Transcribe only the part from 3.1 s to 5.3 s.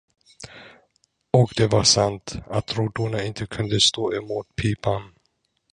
inte kunde stå emot pipan.